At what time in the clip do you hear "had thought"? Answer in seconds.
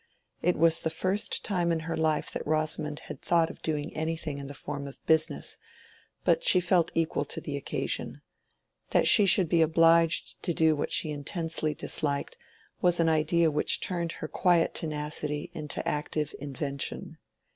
3.01-3.51